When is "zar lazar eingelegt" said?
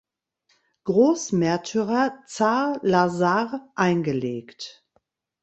2.25-4.83